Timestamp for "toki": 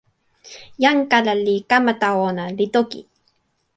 2.75-3.01